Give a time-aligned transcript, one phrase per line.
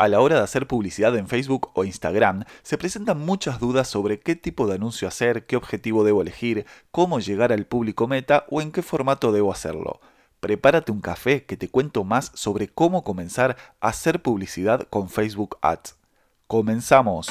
[0.00, 4.18] A la hora de hacer publicidad en Facebook o Instagram, se presentan muchas dudas sobre
[4.18, 8.62] qué tipo de anuncio hacer, qué objetivo debo elegir, cómo llegar al público meta o
[8.62, 10.00] en qué formato debo hacerlo.
[10.40, 15.58] Prepárate un café que te cuento más sobre cómo comenzar a hacer publicidad con Facebook
[15.60, 15.96] Ads.
[16.46, 17.28] ¡Comenzamos!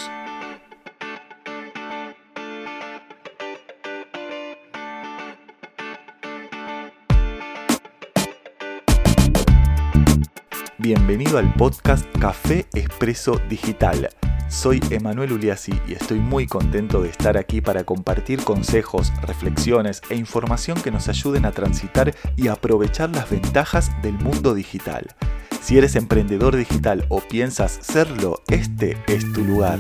[10.82, 14.08] Bienvenido al podcast Café Expreso Digital.
[14.48, 20.16] Soy Emanuel Uliassi y estoy muy contento de estar aquí para compartir consejos, reflexiones e
[20.16, 25.06] información que nos ayuden a transitar y aprovechar las ventajas del mundo digital.
[25.62, 29.80] Si eres emprendedor digital o piensas serlo, este es tu lugar.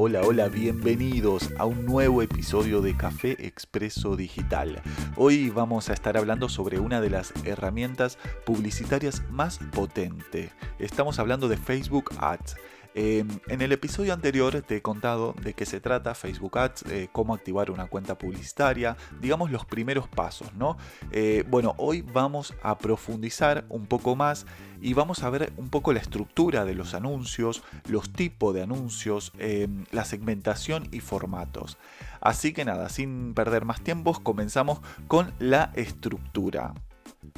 [0.00, 4.80] Hola, hola, bienvenidos a un nuevo episodio de Café Expreso Digital.
[5.16, 10.52] Hoy vamos a estar hablando sobre una de las herramientas publicitarias más potente.
[10.78, 12.54] Estamos hablando de Facebook Ads.
[13.00, 17.08] Em, en el episodio anterior te he contado de qué se trata Facebook Ads, eh,
[17.12, 20.76] cómo activar una cuenta publicitaria, digamos los primeros pasos, ¿no?
[21.12, 24.46] Eh, bueno, hoy vamos a profundizar un poco más
[24.80, 29.32] y vamos a ver un poco la estructura de los anuncios, los tipos de anuncios,
[29.38, 31.78] em, la segmentación y formatos.
[32.20, 36.74] Así que nada, sin perder más tiempos, comenzamos con la estructura.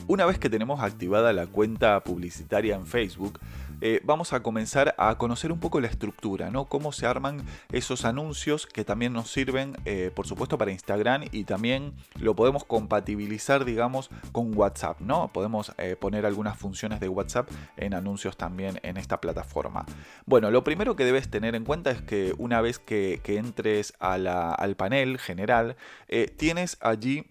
[0.06, 3.38] Una vez que tenemos activada la cuenta publicitaria en Facebook,
[3.81, 6.67] eh, vamos a comenzar a conocer un poco la estructura, ¿no?
[6.67, 7.42] Cómo se arman
[7.73, 12.64] esos anuncios que también nos sirven, eh, por supuesto, para Instagram y también lo podemos
[12.64, 15.33] compatibilizar, digamos, con WhatsApp, ¿no?
[15.33, 19.87] Podemos eh, poner algunas funciones de WhatsApp en anuncios también en esta plataforma.
[20.27, 24.75] Bueno, lo primero que debes tener en cuenta es que una vez que, entres al
[24.77, 25.77] panel general,
[26.37, 27.25] tienes allí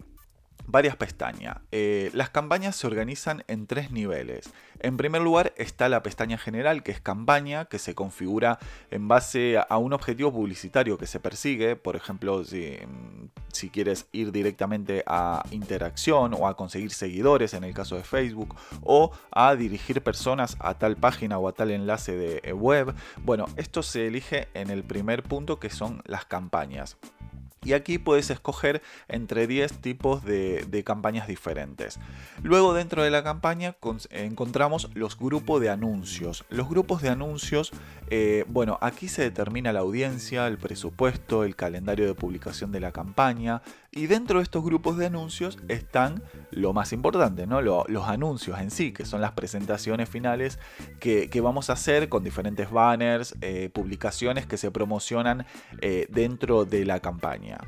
[0.70, 1.58] varias pestañas.
[1.72, 4.50] Eh, las campañas se organizan en tres niveles.
[4.78, 8.58] En primer lugar está la pestaña general, que es campaña, que se configura
[8.90, 11.76] en base a un objetivo publicitario que se persigue.
[11.76, 12.78] Por ejemplo, si,
[13.52, 18.56] si quieres ir directamente a interacción o a conseguir seguidores, en el caso de Facebook,
[18.82, 22.94] o a dirigir personas a tal página o a tal enlace de web.
[23.24, 26.96] Bueno, esto se elige en el primer punto, que son las campañas.
[27.62, 31.98] Y aquí puedes escoger entre 10 tipos de, campañas diferentes.
[32.42, 33.76] Luego dentro de la campaña
[34.10, 36.44] encontramos los grupos de anuncios.
[36.48, 37.70] Los grupos de anuncios,
[38.08, 42.92] eh, bueno, aquí se determina la audiencia, el presupuesto, el calendario de publicación de la
[42.92, 43.60] campaña.
[43.92, 47.60] Y dentro de estos grupos de anuncios están lo más importante, ¿no?
[47.60, 50.60] los anuncios en sí, que son las presentaciones finales
[51.00, 55.44] que, vamos a hacer con diferentes banners, eh, publicaciones que se promocionan
[55.80, 57.58] eh, dentro de la campaña.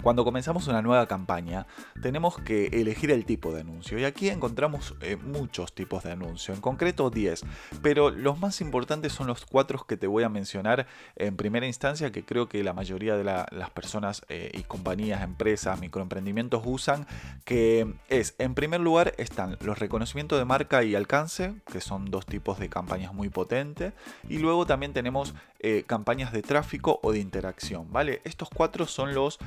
[0.00, 1.66] Cuando comenzamos una nueva campaña,
[2.00, 6.54] tenemos que elegir el tipo de anuncio y aquí encontramos eh, muchos tipos de anuncio,
[6.54, 7.42] en concreto 10,
[7.82, 10.86] pero los más importantes son los cuatro que te voy a mencionar
[11.16, 15.80] en primera instancia que creo que la mayoría de las personas eh, y compañías, empresas,
[15.80, 17.04] microemprendimientos usan,
[17.44, 22.24] que es, en primer lugar están los reconocimientos de marca y alcance, que son dos
[22.24, 23.94] tipos de campañas muy potentes,
[24.28, 28.20] y luego también tenemos eh, campañas de tráfico o de interacción, ¿vale?
[28.22, 29.40] Estos cuatro son los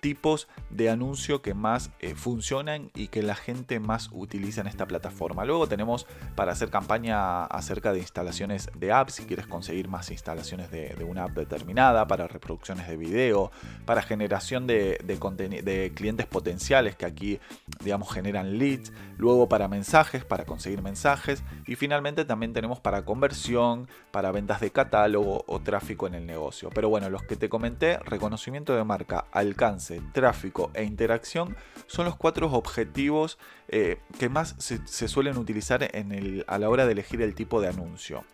[0.00, 4.86] tipos de anuncio que más eh, funcionan y que la gente más utiliza en esta
[4.86, 5.44] plataforma.
[5.44, 10.70] Luego tenemos para hacer campaña acerca de instalaciones de apps, si quieres conseguir más instalaciones
[10.70, 13.50] de, una app determinada, para reproducciones de video,
[13.84, 17.40] para generación de, de clientes potenciales que aquí,
[17.82, 18.92] digamos, generan leads.
[19.16, 21.42] Luego para mensajes, para conseguir mensajes.
[21.66, 26.70] Y finalmente también tenemos para conversión, para ventas de catálogo o tráfico en el negocio.
[26.74, 32.16] Pero bueno, los que te comenté, reconocimiento de marca, alcance, tráfico e interacción, son los
[32.16, 37.22] cuatro objetivos eh, que más se, suelen utilizar en el, a la hora de elegir
[37.22, 38.24] el tipo de anuncio.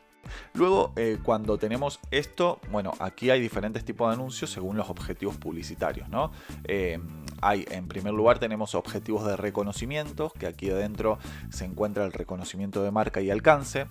[0.54, 5.36] Luego, eh, cuando tenemos esto, bueno, aquí hay diferentes tipos de anuncios según los objetivos
[5.36, 6.08] publicitarios.
[6.64, 7.00] Eh,
[7.40, 11.18] hay, en primer lugar, tenemos objetivos de reconocimiento, que aquí adentro
[11.50, 13.86] se encuentra el reconocimiento de marca y alcance.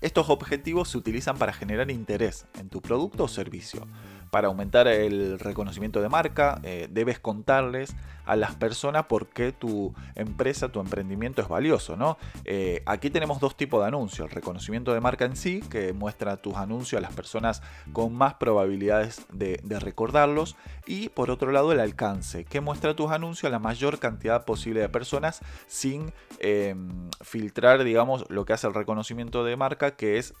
[0.00, 3.86] Estos objetivos se utilizan para generar interés en tu producto o servicio.
[4.30, 7.94] Para aumentar el reconocimiento de marca, eh, debes contarles
[8.28, 11.96] a las personas por qué tu empresa, tu emprendimiento es valioso.
[11.96, 12.18] ¿no?
[12.44, 14.28] Eh, aquí tenemos dos tipos de anuncios.
[14.28, 17.62] El reconocimiento de marca en sí, que muestra tus anuncios a las personas
[17.94, 20.56] con más probabilidades de, recordarlos.
[20.86, 24.80] Y por otro lado, el alcance, que muestra tus anuncios a la mayor cantidad posible
[24.80, 30.34] de personas sin em, filtrar, digamos, lo que hace el reconocimiento de marca, que es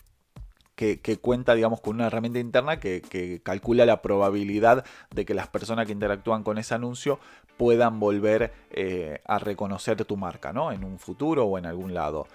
[0.78, 5.86] que, cuenta, digamos, con una herramienta interna que, calcula la probabilidad de que las personas
[5.86, 7.18] que interactúan con ese anuncio
[7.56, 10.70] puedan volver eh, a reconocer tu marca, ¿no?
[10.70, 12.28] En un futuro o en algún lado.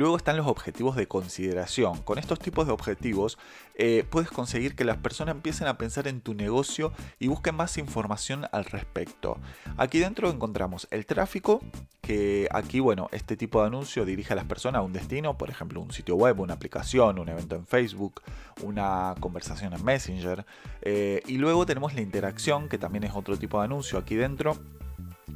[0.00, 2.00] Luego están los objetivos de consideración.
[2.00, 3.36] Con estos tipos de objetivos
[3.74, 7.76] eh, puedes conseguir que las personas empiecen a pensar en tu negocio y busquen más
[7.76, 9.36] información al respecto.
[9.76, 11.60] Aquí dentro encontramos el tráfico,
[12.00, 15.50] que aquí, bueno, este tipo de anuncio dirige a las personas a un destino, por
[15.50, 18.22] ejemplo, un sitio web, una aplicación, un evento en Facebook,
[18.62, 20.46] una conversación en Messenger.
[20.80, 24.56] Eh, y luego tenemos la interacción, que también es otro tipo de anuncio aquí dentro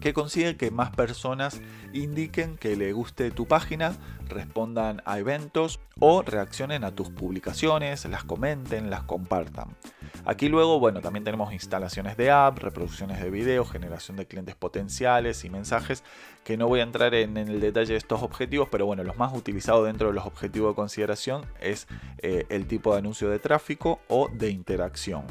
[0.01, 1.61] que consigue que más personas
[1.93, 3.95] indiquen que le guste tu página,
[4.29, 9.77] respondan a eventos o reaccionen a tus publicaciones, las comenten, las compartan.
[10.25, 15.45] Aquí luego, bueno, también tenemos instalaciones de app, reproducciones de video, generación de clientes potenciales
[15.45, 16.03] y mensajes,
[16.45, 19.35] que no voy a entrar en, el detalle de estos objetivos, pero bueno, los más
[19.35, 21.87] utilizados dentro de los objetivos de consideración es
[22.19, 25.25] eh, el tipo de anuncio de tráfico o de interacción.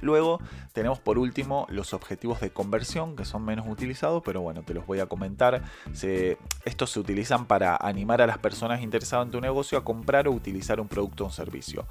[0.00, 0.40] Luego
[0.72, 4.86] tenemos por último los objetivos de conversión que son menos utilizados, pero bueno, te los
[4.86, 5.62] voy a comentar.
[6.64, 10.32] estos se utilizan para animar a las personas interesadas en tu negocio a comprar o
[10.32, 11.86] utilizar un producto o un servicio.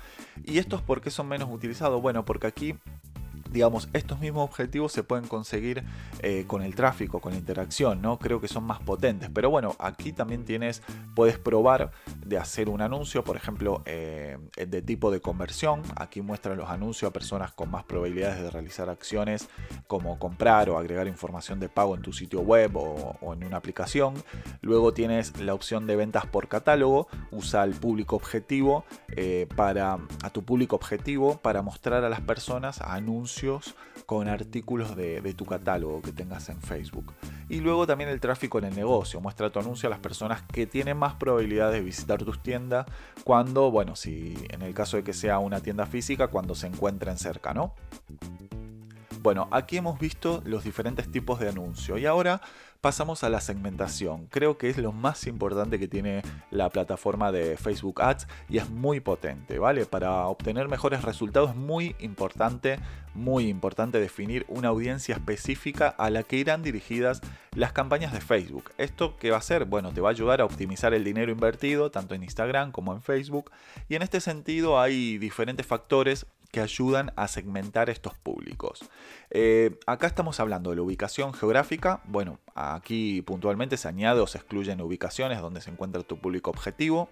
[0.45, 2.01] ¿Y estos por qué son menos utilizados?
[2.01, 2.75] Bueno, porque aquí
[3.57, 5.83] digamos, estos mismos objetivos se pueden conseguir
[6.19, 8.19] eh, con el tráfico, con la interacción, ¿no?
[8.19, 9.31] Creo que son más potentes.
[9.33, 10.83] Pero bueno, aquí también tienes,
[11.15, 11.89] puedes probar
[12.23, 15.81] de hacer un anuncio, por ejemplo, eh, de tipo de conversión.
[15.95, 19.49] Aquí muestra los anuncios a personas con más probabilidades de realizar acciones
[19.87, 24.13] como comprar o agregar información de pago en tu sitio web o, en una aplicación.
[24.61, 27.07] Luego tienes la opción de ventas por catálogo.
[27.31, 32.81] Usa el público objetivo eh, para a tu público objetivo para mostrar a las personas
[32.81, 33.46] anuncios
[34.05, 37.13] con artículos de, tu catálogo que tengas en Facebook.
[37.49, 39.19] Y luego también el tráfico en el negocio.
[39.19, 42.85] Muestra tu anuncio a las personas que tienen más probabilidades de visitar tus tiendas
[43.23, 47.17] cuando, bueno, si en el caso de que sea una tienda física, cuando se encuentren
[47.17, 47.73] cerca, ¿no?
[49.21, 52.41] Bueno, aquí hemos visto los diferentes tipos de anuncio y ahora
[52.81, 54.27] pasamos a la segmentación.
[54.27, 56.21] Creo que es lo más importante que tiene
[56.51, 59.85] la plataforma de Facebook Ads y es muy potente, ¿vale?
[59.85, 62.79] Para obtener mejores resultados es muy importante,
[63.13, 67.21] muy importante definir una audiencia específica a la que irán dirigidas
[67.55, 68.71] las campañas de Facebook.
[68.77, 69.65] ¿Esto qué va a hacer?
[69.65, 73.01] Bueno, te va a ayudar a optimizar el dinero invertido tanto en Instagram como en
[73.01, 73.51] Facebook
[73.89, 78.85] y en este sentido hay diferentes factores que ayudan a segmentar estos públicos.
[79.29, 82.01] Eh, acá estamos hablando de la ubicación geográfica.
[82.05, 87.09] Bueno, aquí puntualmente se añade o se excluyen ubicaciones donde se encuentra tu público objetivo.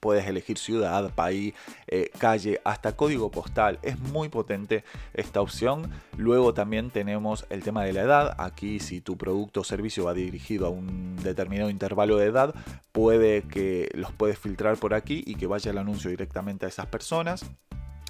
[0.00, 1.54] Puedes elegir ciudad, país,
[1.86, 3.78] eh, calle, hasta código postal.
[3.80, 4.84] Es muy potente
[5.14, 5.90] esta opción.
[6.18, 8.34] Luego también tenemos el tema de la edad.
[8.38, 12.54] Aquí si tu producto o servicio va dirigido a un determinado intervalo de edad,
[12.92, 16.86] puede que los puedes filtrar por aquí y que vaya el anuncio directamente a esas
[16.86, 17.46] personas.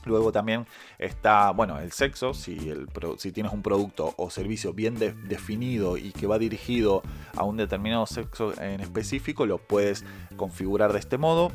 [0.04, 0.66] Luego también
[0.98, 6.12] está, bueno, el sexo, si, el, si tienes un producto o servicio bien definido y
[6.12, 7.02] que va dirigido
[7.36, 10.04] a un determinado sexo en específico, lo puedes
[10.36, 11.52] configurar de este modo.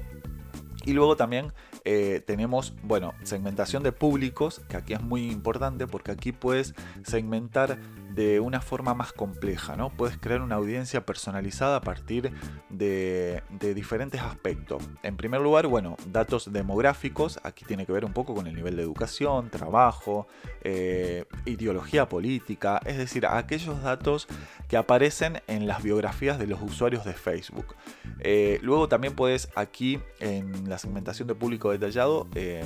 [0.85, 1.53] Y luego también
[1.83, 6.73] eh, tenemos, bueno, segmentación de públicos, que aquí es muy importante porque aquí puedes
[7.03, 7.79] segmentar
[8.09, 9.89] de una forma más compleja, ¿no?
[9.89, 12.31] Puedes crear una audiencia personalizada a partir
[12.69, 14.83] de, diferentes aspectos.
[15.03, 18.75] En primer lugar, bueno, datos demográficos, aquí tiene que ver un poco con el nivel
[18.75, 20.27] de educación, trabajo,
[20.61, 24.27] eh, ideología política, es decir, aquellos datos
[24.67, 27.75] que aparecen en las biografías de los usuarios de Facebook.
[28.19, 32.65] Eh, luego también puedes aquí en la segmentación de público detallado, eh,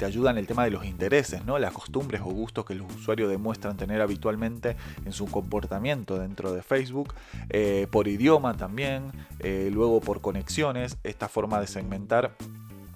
[0.00, 1.58] te ayudan el tema de los intereses, ¿no?
[1.58, 6.62] las costumbres o gustos que los usuarios demuestran tener habitualmente en su comportamiento dentro de
[6.62, 7.12] Facebook,
[7.50, 10.96] eh, por idioma también, eh, luego por conexiones.
[11.04, 12.34] Esta forma de segmentar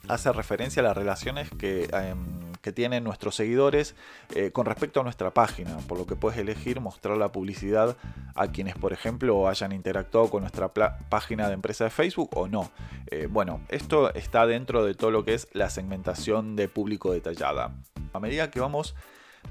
[0.09, 1.91] hace referencia a las relaciones que...
[1.93, 2.34] Em,
[2.65, 3.95] que tienen nuestros seguidores
[4.35, 7.95] eh, con respecto a nuestra página, por lo que puedes elegir mostrar la publicidad
[8.35, 10.73] a quienes, por ejemplo, hayan interactuado con nuestra
[11.11, 12.71] página de empresa de Facebook o no.
[13.09, 17.77] Eh, bueno, esto está dentro de todo lo que es la segmentación de público detallada.
[18.15, 18.95] A medida que vamos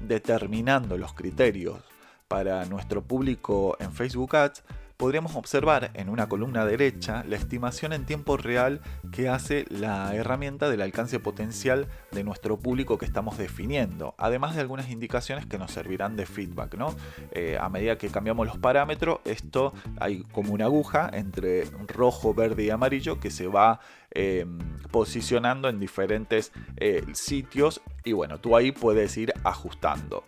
[0.00, 1.78] determinando los criterios
[2.26, 4.64] para nuestro público en Facebook Ads,
[4.96, 8.80] podríamos observar en una columna derecha la estimación en tiempo real
[9.12, 14.60] que hace la herramienta del alcance potencial de nuestro público que estamos definiendo, además de
[14.60, 16.74] algunas indicaciones que nos servirán de feedback.
[16.76, 16.94] ¿no?
[17.32, 22.64] Eh, a medida que cambiamos los parámetros, esto hay como una aguja entre rojo, verde
[22.64, 24.58] y amarillo que se va em,
[24.90, 30.24] posicionando en diferentes eh, sitios y bueno, tú ahí puedes ir ajustando.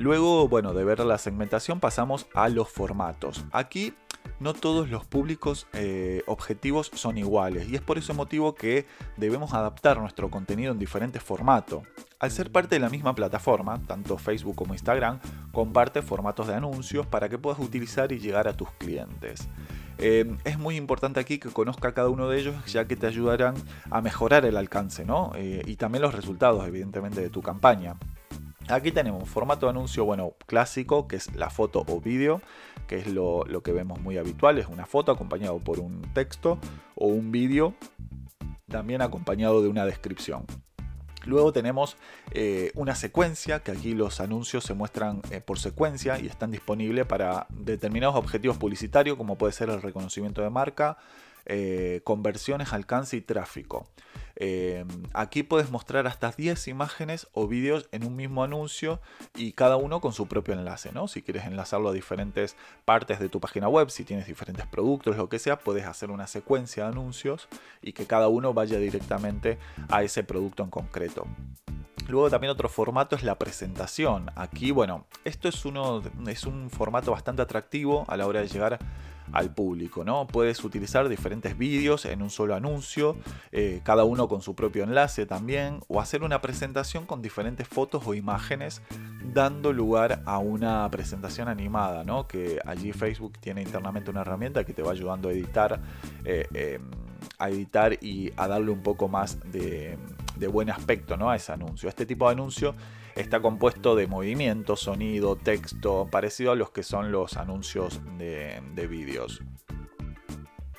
[0.00, 3.44] Luego, bueno, de ver la segmentación pasamos a los formatos.
[3.52, 3.92] Aquí
[4.38, 8.86] no todos los públicos eh, objetivos son iguales y es por ese motivo que
[9.18, 11.82] debemos adaptar nuestro contenido en diferentes formatos.
[12.18, 15.20] Al ser parte de la misma plataforma, tanto Facebook como Instagram
[15.52, 19.48] comparte formatos de anuncios para que puedas utilizar y llegar a tus clientes.
[19.98, 23.52] Eh, es muy importante aquí que conozca cada uno de ellos ya que te ayudarán
[23.90, 25.32] a mejorar el alcance ¿no?
[25.36, 27.96] Eh, y también los resultados evidentemente de tu campaña.
[28.70, 32.40] Aquí tenemos un formato de anuncio, bueno, clásico, que es la foto o vídeo,
[32.86, 36.58] que es lo, que vemos muy habitual, es una foto acompañado por un texto
[36.94, 37.74] o un vídeo,
[38.68, 40.44] también acompañado de una descripción.
[41.24, 41.96] Luego tenemos
[42.30, 47.06] eh, una secuencia, que aquí los anuncios se muestran eh, por secuencia y están disponibles
[47.06, 50.96] para determinados objetivos publicitarios, como puede ser el reconocimiento de marca,
[51.52, 53.88] eh, conversiones, alcance y tráfico.
[54.36, 59.00] Eh, aquí puedes mostrar hasta 10 imágenes o vídeos en un mismo anuncio
[59.34, 61.08] y cada uno con su propio enlace, ¿no?
[61.08, 62.54] Si quieres enlazarlo a diferentes
[62.84, 66.28] partes de tu página web, si tienes diferentes productos, lo que sea, puedes hacer una
[66.28, 67.48] secuencia de anuncios
[67.82, 71.26] y que cada uno vaya directamente a ese producto en concreto.
[72.06, 74.30] Luego también otro formato es la presentación.
[74.36, 78.78] Aquí, bueno, esto es, uno, es un formato bastante atractivo a la hora de llegar
[79.32, 80.04] al público.
[80.04, 80.26] ¿no?
[80.26, 83.16] Puedes utilizar diferentes vídeos en un solo anuncio,
[83.52, 88.02] eh, cada uno con su propio enlace también, o hacer una presentación con diferentes fotos
[88.06, 88.82] o imágenes,
[89.32, 92.26] dando lugar a una presentación animada, ¿no?
[92.26, 95.80] que allí Facebook tiene internamente una herramienta que te va ayudando a editar.
[96.24, 96.82] Eh, em,
[97.38, 99.98] a editar y a darle un poco más de,
[100.36, 101.30] de buen aspecto ¿no?
[101.30, 101.88] a ese anuncio.
[101.88, 102.74] Este tipo de anuncio
[103.16, 109.42] está compuesto de movimiento, sonido, texto, parecido a los que son los anuncios de, vídeos.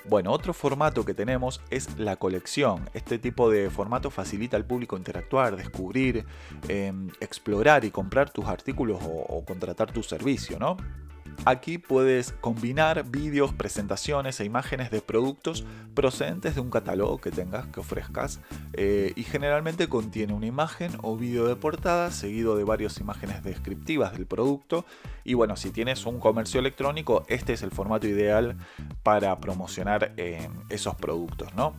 [0.06, 2.90] Bueno, otro formato que tenemos es la colección.
[2.94, 6.26] Este tipo de formato facilita al público interactuar, descubrir,
[6.68, 10.76] em, explorar y comprar tus artículos o, o contratar tu servicio, ¿no?
[11.44, 17.66] Aquí puedes combinar vídeos, presentaciones e imágenes de productos procedentes de un catálogo que tengas,
[17.68, 18.40] que ofrezcas.
[18.74, 24.14] Eh, y generalmente contiene una imagen o vídeo de portada seguido de varias imágenes descriptivas
[24.14, 24.86] del producto.
[25.24, 28.58] Y bueno, si tienes un comercio electrónico, este es el formato ideal
[29.04, 31.74] para promocionar eh, esos productos, ¿no?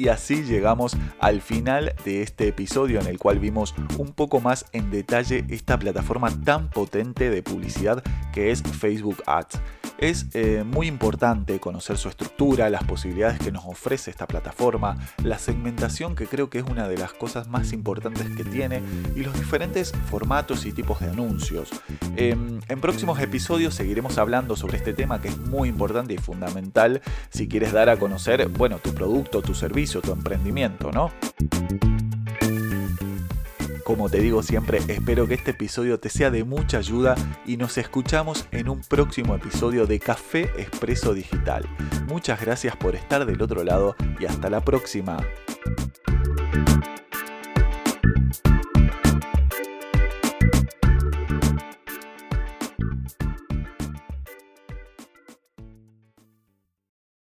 [0.00, 4.64] Y así llegamos al final de este episodio en el cual vimos un poco más
[4.72, 8.02] en detalle esta plataforma tan potente de publicidad
[8.32, 9.60] que es Facebook Ads.
[10.00, 15.38] Es eh, muy importante conocer su estructura, las posibilidades que nos ofrece esta plataforma, la
[15.38, 18.82] segmentación que creo que es una de las cosas más importantes que tiene
[19.14, 21.68] y los diferentes formatos y tipos de anuncios.
[22.16, 27.02] Em, en próximos episodios seguiremos hablando sobre este tema que es muy importante y fundamental
[27.28, 31.10] si quieres dar a conocer, bueno, tu producto, tu servicio, tu emprendimiento, ¿no?
[33.84, 37.14] Como te digo siempre, espero que este episodio te sea de mucha ayuda
[37.46, 41.64] y nos escuchamos en un próximo episodio de Café Expreso Digital.
[42.06, 45.18] Muchas gracias por estar del otro lado y hasta la próxima.